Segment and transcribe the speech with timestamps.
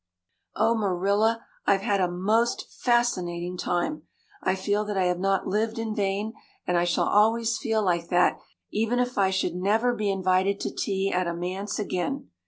[0.55, 4.01] "Oh, Marilla, I've had a most fascinating time.
[4.41, 6.33] I feel that I have not lived in vain
[6.65, 8.39] and I shall always feel like that
[8.71, 12.31] even if I should never be invited to tea at a manse again.